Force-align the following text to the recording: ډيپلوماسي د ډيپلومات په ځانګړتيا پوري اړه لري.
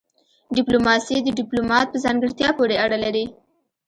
ډيپلوماسي 0.55 1.17
د 1.21 1.27
ډيپلومات 1.39 1.87
په 1.91 1.97
ځانګړتيا 2.05 2.49
پوري 2.57 2.75
اړه 2.85 2.97
لري. 3.05 3.25